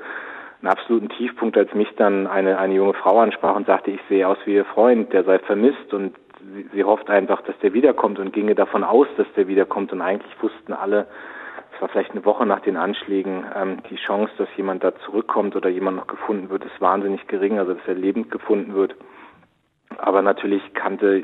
einen 0.62 0.71
absoluten 0.71 1.09
Tiefpunkt, 1.09 1.57
als 1.57 1.74
mich 1.74 1.89
dann 1.98 2.27
eine 2.27 2.57
eine 2.57 2.74
junge 2.74 2.94
Frau 2.94 3.19
ansprach 3.19 3.56
und 3.56 3.68
sagte, 3.68 3.92
ich 3.92 4.01
sehe 4.09 4.27
aus 4.27 4.38
wie 4.45 4.56
ihr 4.56 4.65
Freund, 4.65 5.13
der 5.13 5.24
sei 5.24 5.39
vermisst. 5.39 5.94
Und 5.94 6.15
sie, 6.54 6.68
sie 6.74 6.83
hofft 6.83 7.09
einfach, 7.09 7.42
dass 7.42 7.57
der 7.59 7.74
wiederkommt 7.74 8.19
und 8.19 8.33
ginge 8.33 8.56
davon 8.56 8.83
aus, 8.83 9.07
dass 9.18 9.27
der 9.36 9.48
wiederkommt. 9.48 9.92
Und 9.94 10.01
eigentlich 10.01 10.33
wussten 10.42 10.74
alle, 10.74 11.07
es 11.77 11.81
war 11.81 11.89
vielleicht 11.89 12.12
eine 12.12 12.25
Woche 12.25 12.45
nach 12.45 12.62
den 12.62 12.75
Anschlägen, 12.75 13.45
ähm, 13.56 13.77
die 13.89 13.98
Chance, 13.98 14.33
dass 14.38 14.48
jemand 14.57 14.83
da 14.83 14.95
zurückkommt 15.06 15.56
oder 15.56 15.69
jemand 15.69 15.98
noch 15.98 16.07
gefunden 16.07 16.50
wird, 16.50 16.65
ist 16.65 16.81
wahnsinnig 16.81 17.27
gering, 17.27 17.59
also 17.59 17.74
dass 17.74 17.88
er 17.88 17.94
lebend 17.94 18.31
gefunden 18.31 18.73
wird. 18.73 18.95
Aber 19.97 20.21
natürlich 20.21 20.73
kannte, 20.73 21.23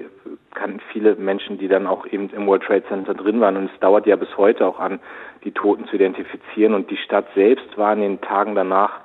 kannten 0.54 0.80
viele 0.92 1.16
Menschen, 1.16 1.58
die 1.58 1.68
dann 1.68 1.88
auch 1.88 2.06
eben 2.06 2.30
im 2.30 2.48
World 2.48 2.63
Trade 2.63 2.84
Center 2.88 3.13
drin 3.13 3.42
waren. 3.42 3.58
Und 3.58 3.72
es 3.74 3.80
dauert 3.80 4.06
ja 4.06 4.16
bis 4.16 4.38
heute 4.38 4.66
auch 4.66 4.80
an, 4.80 5.00
die 5.44 5.52
Toten 5.52 5.86
zu 5.86 5.96
identifizieren. 5.96 6.74
Und 6.74 6.90
die 6.90 6.98
Stadt 6.98 7.25
selbst 7.36 7.78
war 7.78 7.94
in 7.94 8.02
den 8.02 8.22
Tagen 8.22 8.56
danach 8.56 9.02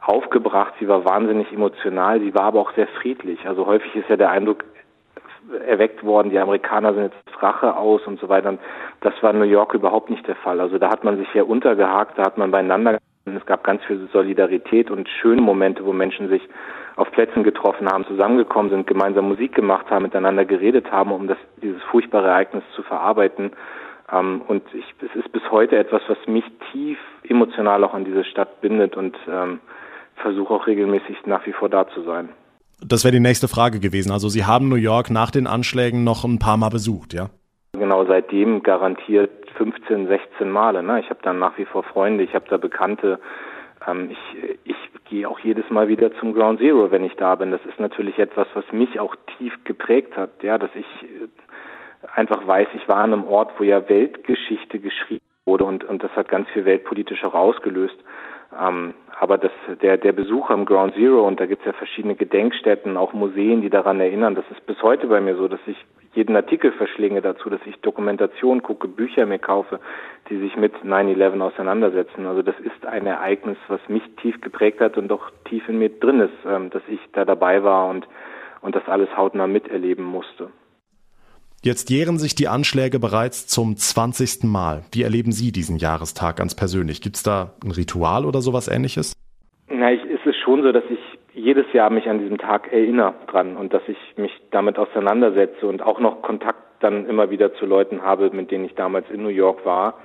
aufgebracht. 0.00 0.74
Sie 0.80 0.88
war 0.88 1.04
wahnsinnig 1.04 1.52
emotional. 1.52 2.20
Sie 2.20 2.34
war 2.34 2.44
aber 2.44 2.60
auch 2.60 2.72
sehr 2.74 2.86
friedlich. 2.86 3.46
Also 3.46 3.66
häufig 3.66 3.94
ist 3.94 4.08
ja 4.08 4.16
der 4.16 4.30
Eindruck, 4.30 4.64
erweckt 5.66 6.04
worden, 6.04 6.30
die 6.30 6.38
Amerikaner 6.38 6.94
sind 6.94 7.04
jetzt 7.04 7.42
Rache 7.42 7.76
aus 7.76 8.06
und 8.06 8.20
so 8.20 8.28
weiter. 8.28 8.50
Und 8.50 8.60
das 9.00 9.14
war 9.22 9.32
in 9.32 9.38
New 9.38 9.44
York 9.44 9.74
überhaupt 9.74 10.10
nicht 10.10 10.26
der 10.26 10.36
Fall. 10.36 10.60
Also 10.60 10.78
da 10.78 10.90
hat 10.90 11.04
man 11.04 11.16
sich 11.16 11.32
ja 11.34 11.42
untergehakt, 11.42 12.18
da 12.18 12.24
hat 12.24 12.38
man 12.38 12.50
beieinander 12.50 12.98
es 13.26 13.46
gab 13.46 13.64
ganz 13.64 13.82
viel 13.84 14.08
Solidarität 14.12 14.90
und 14.90 15.08
schöne 15.08 15.42
Momente, 15.42 15.84
wo 15.84 15.92
Menschen 15.92 16.28
sich 16.28 16.42
auf 16.96 17.10
Plätzen 17.12 17.44
getroffen 17.44 17.88
haben, 17.88 18.04
zusammengekommen 18.06 18.70
sind, 18.70 18.86
gemeinsam 18.86 19.28
Musik 19.28 19.54
gemacht 19.54 19.86
haben, 19.90 20.02
miteinander 20.02 20.44
geredet 20.44 20.90
haben, 20.90 21.12
um 21.12 21.28
das, 21.28 21.38
dieses 21.62 21.82
furchtbare 21.90 22.28
Ereignis 22.28 22.64
zu 22.74 22.82
verarbeiten. 22.82 23.52
Ähm, 24.12 24.42
und 24.46 24.62
ich, 24.74 24.84
es 25.00 25.14
ist 25.16 25.32
bis 25.32 25.42
heute 25.50 25.76
etwas, 25.76 26.02
was 26.08 26.18
mich 26.26 26.44
tief 26.72 26.98
emotional 27.28 27.84
auch 27.84 27.94
an 27.94 28.04
diese 28.04 28.24
Stadt 28.24 28.60
bindet 28.60 28.96
und 28.96 29.16
ähm, 29.28 29.60
versuche 30.16 30.52
auch 30.52 30.66
regelmäßig 30.66 31.26
nach 31.26 31.46
wie 31.46 31.52
vor 31.52 31.68
da 31.68 31.88
zu 31.88 32.02
sein. 32.02 32.30
Das 32.84 33.04
wäre 33.04 33.12
die 33.12 33.20
nächste 33.20 33.48
Frage 33.48 33.78
gewesen. 33.78 34.10
Also 34.10 34.28
Sie 34.28 34.44
haben 34.44 34.68
New 34.68 34.76
York 34.76 35.10
nach 35.10 35.30
den 35.30 35.46
Anschlägen 35.46 36.02
noch 36.04 36.24
ein 36.24 36.38
paar 36.38 36.56
Mal 36.56 36.70
besucht, 36.70 37.12
ja? 37.12 37.28
Genau, 37.72 38.04
seitdem 38.04 38.62
garantiert 38.62 39.39
15, 39.60 40.06
16 40.06 40.50
Male. 40.50 40.82
Ne? 40.82 41.00
Ich 41.00 41.10
habe 41.10 41.20
da 41.22 41.34
nach 41.34 41.58
wie 41.58 41.66
vor 41.66 41.82
Freunde, 41.82 42.24
ich 42.24 42.34
habe 42.34 42.46
da 42.48 42.56
Bekannte. 42.56 43.20
Ähm, 43.86 44.10
ich 44.10 44.54
ich 44.64 44.76
gehe 45.04 45.28
auch 45.28 45.38
jedes 45.40 45.68
Mal 45.68 45.88
wieder 45.88 46.14
zum 46.14 46.32
Ground 46.32 46.60
Zero, 46.60 46.90
wenn 46.90 47.04
ich 47.04 47.14
da 47.16 47.34
bin. 47.34 47.50
Das 47.50 47.60
ist 47.66 47.78
natürlich 47.78 48.18
etwas, 48.18 48.46
was 48.54 48.64
mich 48.72 48.98
auch 48.98 49.14
tief 49.36 49.52
geprägt 49.64 50.16
hat, 50.16 50.42
ja, 50.42 50.56
dass 50.56 50.70
ich 50.74 50.86
äh, 51.02 51.28
einfach 52.14 52.46
weiß, 52.46 52.68
ich 52.74 52.88
war 52.88 52.96
an 52.96 53.12
einem 53.12 53.24
Ort, 53.24 53.52
wo 53.58 53.64
ja 53.64 53.86
Weltgeschichte 53.86 54.78
geschrieben 54.78 55.20
wurde 55.44 55.64
und, 55.64 55.84
und 55.84 56.02
das 56.02 56.12
hat 56.12 56.28
ganz 56.28 56.48
viel 56.50 56.64
weltpolitisch 56.64 57.20
herausgelöst. 57.20 57.96
Ähm, 58.58 58.94
aber 59.18 59.38
das, 59.38 59.52
der, 59.82 59.96
der 59.96 60.12
Besuch 60.12 60.50
am 60.50 60.64
Ground 60.64 60.94
Zero, 60.94 61.26
und 61.26 61.38
da 61.38 61.46
gibt 61.46 61.62
es 61.62 61.66
ja 61.66 61.72
verschiedene 61.72 62.14
Gedenkstätten, 62.14 62.96
auch 62.96 63.12
Museen, 63.12 63.60
die 63.60 63.70
daran 63.70 64.00
erinnern, 64.00 64.34
das 64.34 64.44
ist 64.50 64.66
bis 64.66 64.82
heute 64.82 65.06
bei 65.06 65.20
mir 65.20 65.36
so, 65.36 65.46
dass 65.46 65.60
ich 65.66 65.76
jeden 66.14 66.34
Artikel 66.34 66.72
verschlinge 66.72 67.20
dazu, 67.20 67.50
dass 67.50 67.60
ich 67.66 67.80
Dokumentation 67.80 68.62
gucke, 68.62 68.88
Bücher 68.88 69.26
mir 69.26 69.38
kaufe, 69.38 69.78
die 70.28 70.38
sich 70.38 70.56
mit 70.56 70.74
9-11 70.84 71.40
auseinandersetzen. 71.40 72.26
Also 72.26 72.42
das 72.42 72.58
ist 72.60 72.84
ein 72.86 73.06
Ereignis, 73.06 73.58
was 73.68 73.80
mich 73.88 74.02
tief 74.16 74.40
geprägt 74.40 74.80
hat 74.80 74.98
und 74.98 75.08
doch 75.08 75.30
tief 75.44 75.68
in 75.68 75.78
mir 75.78 75.90
drin 75.90 76.20
ist, 76.20 76.46
ähm, 76.46 76.70
dass 76.70 76.82
ich 76.88 77.00
da 77.12 77.24
dabei 77.24 77.62
war 77.62 77.88
und, 77.88 78.08
und 78.60 78.74
das 78.74 78.88
alles 78.88 79.16
hautnah 79.16 79.46
miterleben 79.46 80.04
musste. 80.04 80.50
Jetzt 81.62 81.90
jähren 81.90 82.18
sich 82.18 82.34
die 82.34 82.48
Anschläge 82.48 82.98
bereits 82.98 83.46
zum 83.46 83.76
20. 83.76 84.44
Mal. 84.44 84.80
Wie 84.92 85.02
erleben 85.02 85.30
Sie 85.30 85.52
diesen 85.52 85.76
Jahrestag 85.76 86.36
ganz 86.36 86.54
persönlich? 86.54 87.02
Gibt 87.02 87.16
es 87.16 87.22
da 87.22 87.52
ein 87.62 87.70
Ritual 87.70 88.24
oder 88.24 88.40
sowas 88.40 88.66
ähnliches? 88.66 89.12
Na, 89.68 89.92
ich, 89.92 90.02
ist 90.04 90.24
es 90.24 90.34
schon 90.36 90.62
so, 90.62 90.72
dass 90.72 90.84
ich 90.88 90.98
jedes 91.34 91.70
Jahr 91.74 91.90
mich 91.90 92.08
an 92.08 92.18
diesem 92.18 92.38
Tag 92.38 92.72
erinnere 92.72 93.12
dran 93.26 93.58
und 93.58 93.74
dass 93.74 93.82
ich 93.88 93.98
mich 94.16 94.32
damit 94.50 94.78
auseinandersetze 94.78 95.66
und 95.66 95.82
auch 95.82 96.00
noch 96.00 96.22
Kontakt 96.22 96.82
dann 96.82 97.04
immer 97.06 97.28
wieder 97.28 97.52
zu 97.52 97.66
Leuten 97.66 98.00
habe, 98.00 98.30
mit 98.30 98.50
denen 98.50 98.64
ich 98.64 98.74
damals 98.74 99.10
in 99.10 99.22
New 99.22 99.28
York 99.28 99.66
war. 99.66 99.98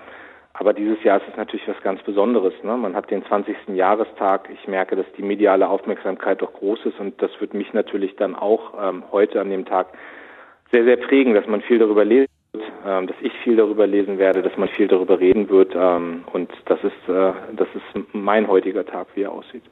Aber 0.52 0.74
dieses 0.74 1.02
Jahr 1.06 1.22
ist 1.22 1.28
es 1.30 1.38
natürlich 1.38 1.70
was 1.70 1.82
ganz 1.82 2.04
Besonderes. 2.04 2.54
Ne? 2.64 2.76
Man 2.76 2.96
hat 2.98 3.10
den 3.10 3.24
20. 3.24 3.56
Jahrestag. 3.76 4.50
Ich 4.54 4.68
merke, 4.68 4.98
dass 4.98 5.06
die 5.18 5.24
mediale 5.24 5.70
Aufmerksamkeit 5.70 6.42
doch 6.42 6.52
groß 6.52 6.80
ist 6.88 7.00
und 7.00 7.22
das 7.22 7.32
wird 7.40 7.54
mich 7.54 7.72
natürlich 7.72 8.18
dann 8.18 8.36
auch 8.36 8.74
ähm, 8.78 9.04
heute 9.14 9.40
an 9.40 9.50
dem 9.50 9.64
Tag 9.64 9.88
sehr, 10.72 10.84
sehr 10.84 10.98
prägen, 10.98 11.34
dass 11.34 11.48
man 11.48 11.62
viel 11.62 11.80
darüber 11.80 12.06
lesen 12.06 12.28
wird, 12.54 12.64
ähm, 12.86 13.08
dass 13.08 13.18
ich 13.22 13.34
viel 13.44 13.56
darüber 13.56 13.88
lesen 13.88 14.18
werde, 14.18 14.42
dass 14.42 14.58
man 14.58 14.70
viel 14.70 14.88
darüber 14.88 15.20
reden 15.20 15.50
wird. 15.50 15.74
Ähm, 15.76 16.24
und 16.32 16.52
das 16.66 16.80
ist, 16.84 17.10
äh, 17.10 17.34
das 17.56 17.68
ist 17.74 18.06
mein 18.14 18.48
heutiger 18.48 18.86
Tag, 18.86 19.08
wie 19.16 19.24
er 19.24 19.32
aussieht. 19.32 19.64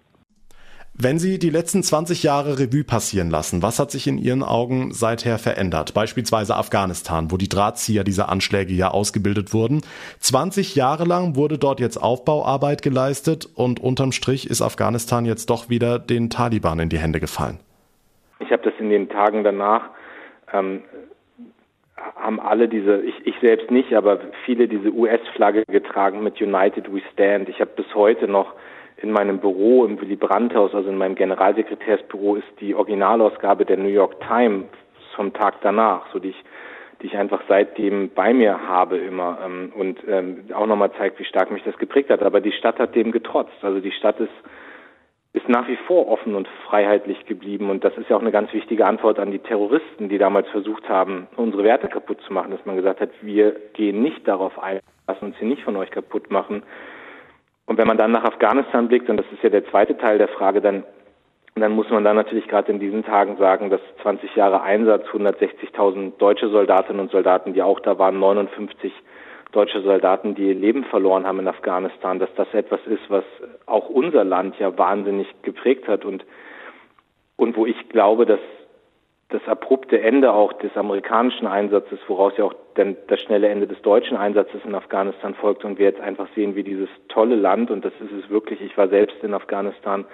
Wenn 0.96 1.18
Sie 1.18 1.40
die 1.40 1.50
letzten 1.50 1.82
20 1.82 2.22
Jahre 2.22 2.60
Revue 2.60 2.84
passieren 2.84 3.32
lassen, 3.32 3.64
was 3.64 3.80
hat 3.80 3.90
sich 3.90 4.06
in 4.06 4.20
Ihren 4.20 4.44
Augen 4.44 4.92
seither 4.92 5.40
verändert? 5.40 5.96
Beispielsweise 5.96 6.56
Afghanistan, 6.56 7.32
wo 7.32 7.38
die 7.38 7.50
Drahtzieher 7.50 8.04
dieser 8.04 8.30
Anschläge 8.30 8.74
ja 8.76 8.90
ausgebildet 8.90 9.56
wurden. 9.56 9.82
20 10.20 10.76
Jahre 10.76 11.06
lang 11.06 11.36
wurde 11.36 11.58
dort 11.58 11.80
jetzt 11.80 11.98
Aufbauarbeit 11.98 12.84
geleistet 12.84 13.50
und 13.56 13.80
unterm 13.80 14.12
Strich 14.12 14.48
ist 14.48 14.62
Afghanistan 14.62 15.26
jetzt 15.26 15.50
doch 15.50 15.68
wieder 15.68 15.98
den 15.98 16.30
Taliban 16.30 16.78
in 16.78 16.90
die 16.90 17.00
Hände 17.00 17.20
gefallen. 17.20 17.60
Ich 18.40 18.52
habe 18.52 18.62
das 18.62 18.74
in 18.78 18.92
den 18.92 19.10
Tagen 19.10 19.44
danach 19.44 19.90
ähm, 20.54 20.84
haben 22.16 22.40
alle 22.40 22.68
diese, 22.68 23.02
ich, 23.02 23.16
ich 23.26 23.36
selbst 23.42 23.72
nicht, 23.72 23.94
aber 23.94 24.20
viele 24.46 24.68
diese 24.68 24.92
US-Flagge 24.92 25.64
getragen 25.68 26.24
mit 26.24 26.42
United 26.42 26.94
We 26.94 27.02
Stand. 27.12 27.50
Ich 27.50 27.60
habe 27.60 27.72
bis 27.76 27.94
heute 27.94 28.28
noch 28.28 28.54
in 28.98 29.12
meinem 29.12 29.40
Büro 29.40 29.86
im 29.86 30.00
Willy 30.00 30.16
Brandt-Haus, 30.16 30.74
also 30.74 30.90
in 30.90 30.98
meinem 30.98 31.16
Generalsekretärsbüro, 31.16 32.36
ist 32.36 32.48
die 32.60 32.74
Originalausgabe 32.76 33.66
der 33.66 33.78
New 33.78 33.90
York 33.90 34.20
Times 34.22 34.66
vom 35.16 35.34
Tag 35.34 35.56
danach, 35.62 36.06
so 36.12 36.20
die 36.20 36.30
ich, 36.30 36.44
die 37.02 37.08
ich 37.08 37.18
einfach 37.18 37.42
seitdem 37.48 38.10
bei 38.10 38.34
mir 38.34 38.68
habe 38.68 38.98
immer 38.98 39.40
ähm, 39.46 39.72
und 39.76 40.00
ähm, 40.08 40.46
auch 40.54 40.66
nochmal 40.66 40.92
zeigt, 40.98 41.20
wie 41.20 41.26
stark 41.26 41.52
mich 41.52 41.64
das 41.64 41.78
geprägt 41.78 42.10
hat. 42.10 42.24
Aber 42.24 42.42
die 42.42 42.54
Stadt 42.54 42.80
hat 42.80 42.96
dem 42.96 43.12
getrotzt. 43.12 43.58
Also 43.62 43.80
die 43.80 43.92
Stadt 43.92 44.20
ist 44.20 44.32
ist 45.34 45.50
nach 45.50 45.68
wie 45.68 45.78
vor 45.88 46.08
offen 46.08 46.36
und 46.36 46.48
freiheitlich 46.68 47.26
geblieben. 47.26 47.72
Und 47.72 47.84
das 47.84 47.98
ist 47.98 48.10
ja 48.10 48.16
auch 48.16 48.22
eine 48.22 48.32
ganz 48.32 48.54
wichtige 48.54 48.86
Antwort 48.86 49.18
an 49.20 49.32
die 49.32 49.40
Terroristen, 49.40 50.08
die 50.08 50.20
damals 50.20 50.48
versucht 50.50 50.88
haben, 50.88 51.28
unsere 51.36 51.64
Werte 51.64 51.88
kaputt 51.88 52.22
zu 52.22 52.32
machen, 52.32 52.52
dass 52.52 52.66
man 52.66 52.76
gesagt 52.76 53.02
hat, 53.02 53.10
wir 53.22 53.56
gehen 53.74 54.04
nicht 54.04 54.28
darauf 54.28 54.62
ein, 54.62 54.80
lassen 55.08 55.26
uns 55.26 55.38
hier 55.38 55.48
nicht 55.48 55.64
von 55.64 55.76
euch 55.76 55.90
kaputt 55.90 56.30
machen. 56.30 56.62
Und 57.66 57.80
wenn 57.80 57.88
man 57.88 57.98
dann 57.98 58.12
nach 58.12 58.26
Afghanistan 58.26 58.88
blickt, 58.88 59.10
und 59.10 59.18
das 59.18 59.26
ist 59.32 59.42
ja 59.42 59.50
der 59.50 59.66
zweite 59.66 59.98
Teil 59.98 60.20
der 60.20 60.28
Frage, 60.28 60.62
dann, 60.62 60.84
dann 61.56 61.72
muss 61.72 61.90
man 61.90 62.04
da 62.04 62.14
natürlich 62.14 62.48
gerade 62.48 62.72
in 62.72 62.80
diesen 62.80 63.04
Tagen 63.04 63.38
sagen, 63.38 63.72
dass 63.72 63.82
20 64.04 64.36
Jahre 64.36 64.62
Einsatz, 64.62 65.08
160.000 65.08 66.18
deutsche 66.20 66.50
Soldatinnen 66.50 67.00
und 67.00 67.12
Soldaten, 67.12 67.54
die 67.54 67.64
auch 67.64 67.80
da 67.80 67.98
waren, 67.98 68.20
59 68.20 68.93
deutsche 69.54 69.82
Soldaten, 69.82 70.36
die 70.36 70.50
ihr 70.50 70.56
Leben 70.56 70.84
verloren 70.84 71.26
haben 71.26 71.40
in 71.40 71.48
Afghanistan, 71.48 72.20
dass 72.20 72.34
das 72.36 72.54
etwas 72.54 72.82
ist, 72.86 73.10
was 73.10 73.24
auch 73.66 73.88
unser 73.88 74.24
Land 74.24 74.60
ja 74.60 74.78
wahnsinnig 74.78 75.28
geprägt 75.44 75.88
hat. 75.88 76.04
Und, 76.04 76.26
und 77.38 77.56
wo 77.56 77.66
ich 77.66 77.90
glaube, 77.90 78.26
dass 78.26 78.40
das 79.30 79.48
abrupte 79.48 80.00
Ende 80.02 80.34
auch 80.34 80.54
des 80.54 80.76
amerikanischen 80.76 81.48
Einsatzes, 81.48 82.00
woraus 82.08 82.34
ja 82.38 82.46
auch 82.46 82.54
dann 82.76 82.98
das 83.08 83.20
schnelle 83.22 83.48
Ende 83.48 83.68
des 83.68 83.82
deutschen 83.82 84.18
Einsatzes 84.18 84.62
in 84.66 84.76
Afghanistan 84.76 85.34
folgt 85.34 85.66
und 85.66 85.80
wir 85.80 85.88
jetzt 85.88 86.02
einfach 86.02 86.28
sehen, 86.36 86.56
wie 86.56 86.64
dieses 86.64 86.90
tolle 87.08 87.36
Land, 87.36 87.72
und 87.72 87.86
das 87.86 87.94
ist 88.00 88.12
es 88.12 88.30
wirklich, 88.30 88.62
ich 88.62 88.78
war 88.78 88.88
selbst 88.90 89.24
in 89.24 89.34
Afghanistan, 89.34 90.06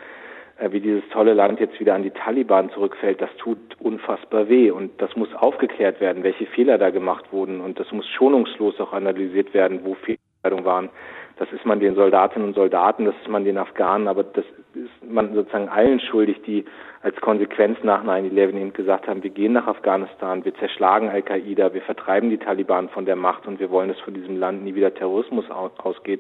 wie 0.71 0.79
dieses 0.79 1.07
tolle 1.09 1.33
Land 1.33 1.59
jetzt 1.59 1.79
wieder 1.79 1.95
an 1.95 2.03
die 2.03 2.11
Taliban 2.11 2.69
zurückfällt, 2.71 3.21
das 3.21 3.29
tut 3.37 3.57
unfassbar 3.79 4.49
weh 4.49 4.71
und 4.71 5.01
das 5.01 5.15
muss 5.15 5.33
aufgeklärt 5.33 6.01
werden, 6.01 6.23
welche 6.23 6.45
Fehler 6.45 6.77
da 6.77 6.89
gemacht 6.89 7.25
wurden 7.31 7.61
und 7.61 7.79
das 7.79 7.91
muss 7.91 8.07
schonungslos 8.07 8.79
auch 8.79 8.93
analysiert 8.93 9.53
werden, 9.53 9.81
wo 9.83 9.95
Fehlentscheidungen 9.95 10.65
waren. 10.65 10.89
Das 11.37 11.49
ist 11.53 11.65
man 11.65 11.79
den 11.79 11.95
Soldatinnen 11.95 12.49
und 12.49 12.55
Soldaten, 12.55 13.05
das 13.05 13.15
ist 13.21 13.29
man 13.29 13.45
den 13.45 13.57
Afghanen, 13.57 14.09
aber 14.09 14.23
das 14.23 14.43
ist 14.73 15.09
man 15.09 15.33
sozusagen 15.33 15.69
allen 15.69 16.01
schuldig, 16.01 16.41
die 16.45 16.65
als 17.01 17.15
Konsequenz 17.21 17.77
nach 17.83 18.03
9-11 18.03 18.49
eben 18.49 18.73
gesagt 18.73 19.07
haben, 19.07 19.23
wir 19.23 19.29
gehen 19.29 19.53
nach 19.53 19.67
Afghanistan, 19.67 20.43
wir 20.43 20.53
zerschlagen 20.55 21.07
Al-Qaida, 21.07 21.73
wir 21.73 21.81
vertreiben 21.81 22.29
die 22.29 22.37
Taliban 22.37 22.89
von 22.89 23.05
der 23.05 23.15
Macht 23.15 23.47
und 23.47 23.61
wir 23.61 23.69
wollen, 23.69 23.87
dass 23.87 23.99
von 24.01 24.13
diesem 24.13 24.37
Land 24.37 24.65
nie 24.65 24.75
wieder 24.75 24.93
Terrorismus 24.93 25.45
ausgeht. 25.49 26.19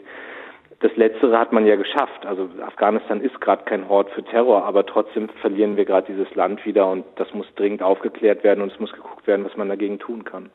Das 0.81 0.95
Letztere 0.95 1.37
hat 1.37 1.51
man 1.51 1.65
ja 1.65 1.75
geschafft. 1.75 2.25
Also 2.25 2.49
Afghanistan 2.65 3.19
ist 3.21 3.41
gerade 3.41 3.63
kein 3.65 3.89
Hort 3.89 4.09
für 4.11 4.23
Terror, 4.23 4.63
aber 4.63 4.85
trotzdem 4.85 5.27
verlieren 5.41 5.75
wir 5.75 5.85
gerade 5.85 6.07
dieses 6.07 6.33
Land 6.35 6.65
wieder 6.65 6.89
und 6.89 7.05
das 7.17 7.33
muss 7.33 7.47
dringend 7.55 7.83
aufgeklärt 7.83 8.43
werden 8.43 8.61
und 8.61 8.71
es 8.71 8.79
muss 8.79 8.93
geguckt 8.93 9.27
werden, 9.27 9.45
was 9.45 9.57
man 9.57 9.67
dagegen 9.67 9.99
tun 9.99 10.23
kann 10.23 10.49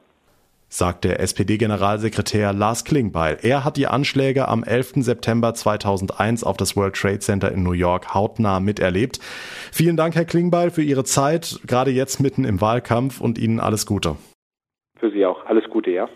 sagt 0.74 1.04
der 1.04 1.20
SPD-Generalsekretär 1.20 2.52
Lars 2.52 2.84
Klingbeil. 2.84 3.38
Er 3.42 3.64
hat 3.64 3.76
die 3.76 3.86
Anschläge 3.86 4.48
am 4.48 4.64
11. 4.64 5.04
September 5.04 5.54
2001 5.54 6.42
auf 6.42 6.56
das 6.56 6.76
World 6.76 6.96
Trade 6.96 7.20
Center 7.20 7.52
in 7.52 7.62
New 7.62 7.72
York 7.72 8.12
hautnah 8.12 8.58
miterlebt. 8.58 9.20
Vielen 9.72 9.96
Dank, 9.96 10.16
Herr 10.16 10.24
Klingbeil, 10.24 10.70
für 10.70 10.82
Ihre 10.82 11.04
Zeit, 11.04 11.60
gerade 11.66 11.92
jetzt 11.92 12.20
mitten 12.20 12.44
im 12.44 12.60
Wahlkampf 12.60 13.20
und 13.20 13.38
Ihnen 13.38 13.60
alles 13.60 13.86
Gute. 13.86 14.16
Für 14.98 15.10
Sie 15.10 15.24
auch. 15.24 15.46
Alles 15.46 15.64
Gute, 15.70 15.92
ja. 15.92 16.08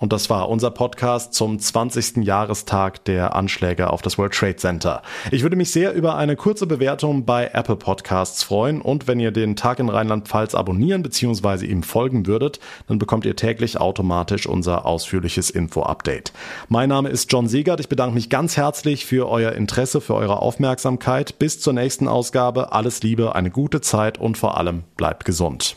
Und 0.00 0.14
das 0.14 0.30
war 0.30 0.48
unser 0.48 0.70
Podcast 0.70 1.34
zum 1.34 1.58
20. 1.58 2.24
Jahrestag 2.24 3.04
der 3.04 3.36
Anschläge 3.36 3.90
auf 3.90 4.00
das 4.00 4.16
World 4.16 4.32
Trade 4.32 4.56
Center. 4.56 5.02
Ich 5.30 5.42
würde 5.42 5.56
mich 5.56 5.70
sehr 5.70 5.92
über 5.92 6.16
eine 6.16 6.36
kurze 6.36 6.66
Bewertung 6.66 7.26
bei 7.26 7.50
Apple 7.52 7.76
Podcasts 7.76 8.42
freuen 8.42 8.80
und 8.80 9.06
wenn 9.06 9.20
ihr 9.20 9.30
den 9.30 9.56
Tag 9.56 9.78
in 9.78 9.90
Rheinland-Pfalz 9.90 10.54
abonnieren 10.54 11.02
bzw. 11.02 11.66
ihm 11.66 11.82
folgen 11.82 12.26
würdet, 12.26 12.60
dann 12.88 12.98
bekommt 12.98 13.26
ihr 13.26 13.36
täglich 13.36 13.78
automatisch 13.78 14.46
unser 14.46 14.86
ausführliches 14.86 15.50
Info-Update. 15.50 16.32
Mein 16.68 16.88
Name 16.88 17.10
ist 17.10 17.30
John 17.30 17.46
Siegert. 17.46 17.80
Ich 17.80 17.90
bedanke 17.90 18.14
mich 18.14 18.30
ganz 18.30 18.56
herzlich 18.56 19.04
für 19.04 19.28
euer 19.28 19.52
Interesse, 19.52 20.00
für 20.00 20.14
eure 20.14 20.40
Aufmerksamkeit. 20.40 21.38
Bis 21.38 21.60
zur 21.60 21.74
nächsten 21.74 22.08
Ausgabe. 22.08 22.72
Alles 22.72 23.02
Liebe, 23.02 23.34
eine 23.34 23.50
gute 23.50 23.82
Zeit 23.82 24.16
und 24.16 24.38
vor 24.38 24.56
allem 24.56 24.84
bleibt 24.96 25.26
gesund. 25.26 25.76